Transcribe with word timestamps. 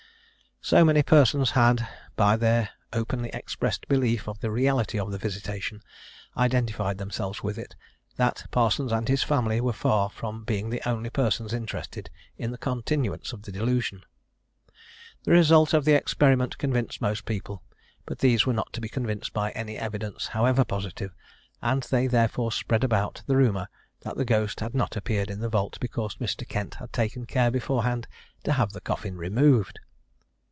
So 0.63 0.85
many 0.85 1.01
persons 1.01 1.51
had, 1.51 1.87
by 2.15 2.37
their 2.37 2.69
openly 2.93 3.29
expressed 3.29 3.87
belief 3.87 4.27
of 4.27 4.41
the 4.41 4.51
reality 4.51 4.99
of 4.99 5.11
the 5.11 5.17
visitation, 5.17 5.81
identified 6.37 6.99
themselves 6.99 7.41
with 7.41 7.57
it, 7.57 7.75
that 8.17 8.45
Parsons 8.51 8.91
and 8.91 9.07
his 9.07 9.23
family 9.23 9.59
were 9.59 9.73
far 9.73 10.07
from 10.11 10.43
being 10.43 10.69
the 10.69 10.87
only 10.87 11.09
persons 11.09 11.51
interested 11.51 12.11
in 12.37 12.51
the 12.51 12.59
continuance 12.59 13.33
of 13.33 13.41
the 13.41 13.51
delusion. 13.51 14.03
The 15.23 15.31
result 15.31 15.73
of 15.73 15.83
the 15.83 15.93
experiment 15.95 16.59
convinced 16.59 17.01
most 17.01 17.25
people; 17.25 17.63
but 18.05 18.19
these 18.19 18.45
were 18.45 18.53
not 18.53 18.71
to 18.73 18.81
be 18.81 18.87
convinced 18.87 19.33
by 19.33 19.49
any 19.53 19.79
evidence, 19.79 20.27
however 20.27 20.63
positive, 20.63 21.11
and 21.63 21.81
they 21.83 22.05
therefore 22.05 22.51
spread 22.51 22.83
about 22.83 23.23
the 23.25 23.35
rumour, 23.35 23.67
that 24.01 24.15
the 24.15 24.25
ghost 24.25 24.59
had 24.59 24.75
not 24.75 24.95
appeared 24.95 25.31
in 25.31 25.39
the 25.39 25.49
vault, 25.49 25.79
because 25.81 26.17
Mr. 26.17 26.47
Kent 26.47 26.75
had 26.75 26.93
taken 26.93 27.25
care 27.25 27.49
beforehand 27.49 28.07
to 28.43 28.53
have 28.53 28.73
the 28.73 28.81
coffin 28.81 29.17
removed. 29.17 29.79